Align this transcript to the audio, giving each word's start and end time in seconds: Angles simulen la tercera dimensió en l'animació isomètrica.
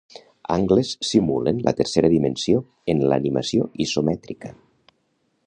Angles 0.53 0.93
simulen 1.09 1.59
la 1.67 1.73
tercera 1.81 2.11
dimensió 2.15 2.63
en 2.95 3.05
l'animació 3.13 3.69
isomètrica. 3.87 4.55